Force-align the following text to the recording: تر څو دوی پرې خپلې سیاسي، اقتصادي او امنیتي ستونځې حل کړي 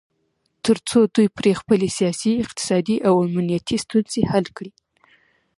تر 0.65 0.77
څو 0.89 0.99
دوی 1.15 1.27
پرې 1.37 1.51
خپلې 1.59 1.87
سیاسي، 1.97 2.31
اقتصادي 2.43 2.97
او 3.07 3.13
امنیتي 3.27 3.77
ستونځې 3.83 4.21
حل 4.31 4.45
کړي 4.57 4.71